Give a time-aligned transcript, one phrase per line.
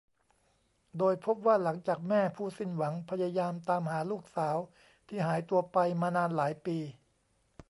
[0.97, 4.57] โดยพบว่าหลังจากแม่ผู้สิ้นหวังพยายามตามหาลูกสาว
[5.07, 6.77] ที่หายตัวไปมานานหลายปี